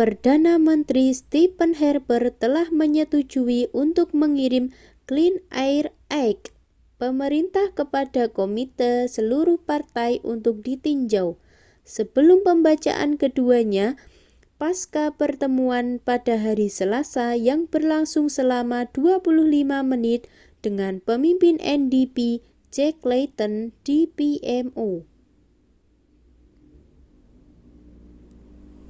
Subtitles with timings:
[0.00, 4.64] perdana menteri stephen harper telah menyetujui untuk mengirim
[5.08, 5.34] clean
[5.66, 5.84] air
[6.24, 6.50] act'
[7.00, 11.28] pemerintah kepada komite seluruh partai untuk ditinjau
[11.94, 13.86] sebelum pembacaan keduanya
[14.60, 20.20] pascapertemuan pada hari selasa yang berlangsung selama 25 menit
[20.64, 22.16] dengan pemimpin ndp
[22.74, 23.52] jack layton
[23.86, 24.90] di pmo